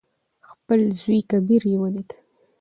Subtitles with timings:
[0.49, 2.09] خپل زوى کبير يې ولېد.